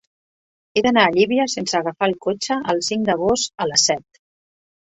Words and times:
He 0.73 0.81
d'anar 0.85 1.03
a 1.09 1.11
Llívia 1.17 1.45
sense 1.55 1.77
agafar 1.81 2.09
el 2.13 2.17
cotxe 2.27 2.59
el 2.75 2.83
cinc 2.89 3.07
d'agost 3.11 3.65
a 3.67 3.71
les 3.71 3.87
set. 3.93 4.21